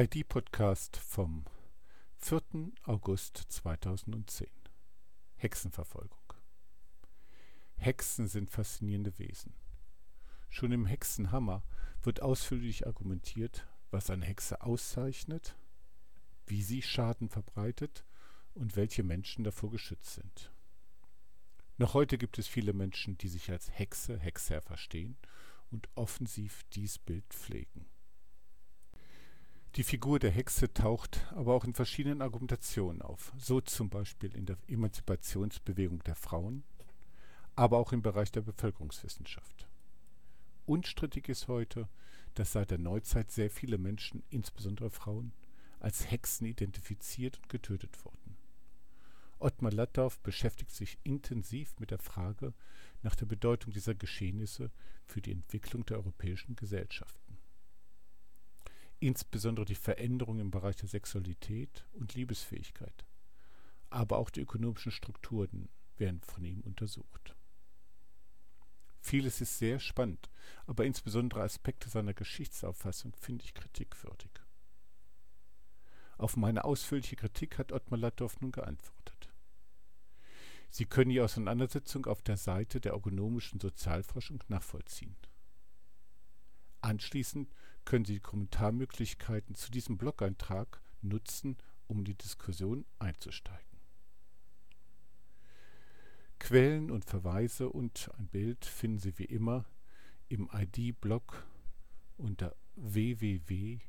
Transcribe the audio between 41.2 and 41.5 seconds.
ist